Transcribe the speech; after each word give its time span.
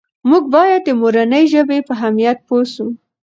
موږ 0.29 0.43
باید 0.55 0.81
د 0.85 0.89
مورنۍ 1.01 1.43
ژبې 1.53 1.79
په 1.87 1.91
اهمیت 1.97 2.37
پوه 2.47 2.63
سو. 2.73 2.85